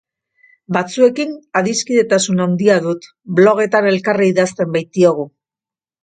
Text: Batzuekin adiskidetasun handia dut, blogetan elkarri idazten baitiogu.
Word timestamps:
Batzuekin 0.75 1.33
adiskidetasun 1.59 2.41
handia 2.45 2.77
dut, 2.85 3.05
blogetan 3.41 3.89
elkarri 3.91 4.31
idazten 4.33 4.73
baitiogu. 4.77 5.27